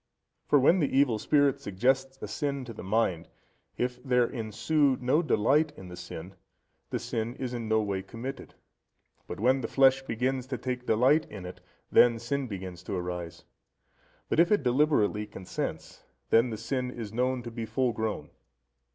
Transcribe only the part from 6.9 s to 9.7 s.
sin is in no way committed; but when the